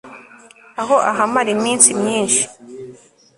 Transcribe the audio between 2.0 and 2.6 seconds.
myinshi